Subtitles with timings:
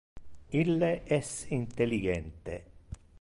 [0.61, 1.29] Ille es
[1.59, 2.57] intelligente.